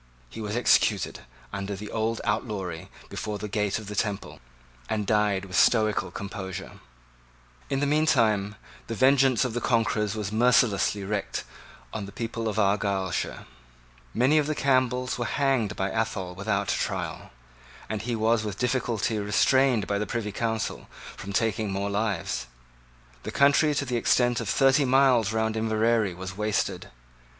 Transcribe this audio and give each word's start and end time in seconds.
He 0.31 0.41
was 0.41 0.55
executed 0.55 1.19
under 1.53 1.75
his 1.75 1.87
old 1.91 2.21
outlawry 2.23 2.89
before 3.07 3.37
the 3.37 3.47
gate 3.47 3.77
of 3.77 3.85
the 3.85 3.95
Temple, 3.95 4.39
and 4.89 5.05
died 5.05 5.45
with 5.45 5.55
stoical 5.55 6.09
composure. 6.09 6.79
In 7.69 7.81
the 7.81 7.85
meantime 7.85 8.55
the 8.87 8.95
vengeance 8.95 9.45
of 9.45 9.53
the 9.53 9.61
conquerors 9.61 10.15
was 10.15 10.31
mercilessly 10.31 11.03
wreaked 11.03 11.43
on 11.93 12.07
the 12.07 12.11
people 12.11 12.47
of 12.47 12.57
Argyleshire. 12.57 13.45
Many 14.11 14.39
of 14.39 14.47
the 14.47 14.55
Campbells 14.55 15.19
were 15.19 15.25
hanged 15.25 15.75
by 15.75 15.91
Athol 15.91 16.33
without 16.33 16.71
a 16.73 16.79
trial; 16.79 17.29
and 17.87 18.01
he 18.01 18.15
was 18.15 18.43
with 18.43 18.57
difficulty 18.57 19.19
restrained 19.19 19.85
by 19.85 19.99
the 19.99 20.07
Privy 20.07 20.31
Council 20.31 20.87
from 21.15 21.31
taking 21.31 21.71
more 21.71 21.91
lives. 21.91 22.47
The 23.21 23.29
country 23.29 23.75
to 23.75 23.85
the 23.85 23.97
extent 23.97 24.39
of 24.41 24.49
thirty 24.49 24.83
miles 24.83 25.31
round 25.31 25.55
Inverary 25.55 26.15
was 26.15 26.35
wasted. 26.35 26.89